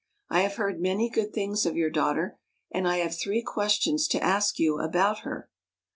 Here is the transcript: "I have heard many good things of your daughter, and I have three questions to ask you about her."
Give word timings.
"I 0.31 0.41
have 0.41 0.55
heard 0.55 0.81
many 0.81 1.11
good 1.11 1.31
things 1.31 1.63
of 1.63 1.75
your 1.75 1.91
daughter, 1.91 2.39
and 2.71 2.87
I 2.87 2.97
have 2.97 3.13
three 3.15 3.43
questions 3.43 4.07
to 4.07 4.19
ask 4.23 4.57
you 4.57 4.79
about 4.79 5.19
her." 5.19 5.47